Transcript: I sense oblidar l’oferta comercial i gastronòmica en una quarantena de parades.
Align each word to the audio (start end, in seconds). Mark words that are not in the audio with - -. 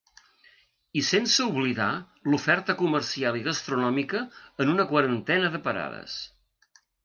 I 1.01 1.03
sense 1.09 1.45
oblidar 1.51 1.89
l’oferta 2.33 2.77
comercial 2.81 3.39
i 3.43 3.45
gastronòmica 3.51 4.25
en 4.65 4.75
una 4.75 4.89
quarantena 4.95 5.55
de 5.59 5.65
parades. 5.71 6.21